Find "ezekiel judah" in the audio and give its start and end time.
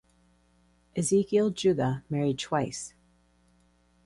0.95-2.01